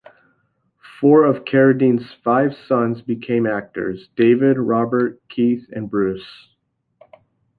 [0.99, 6.25] Four of Carradine's five sons became actors: David, Robert, Keith, and Bruce.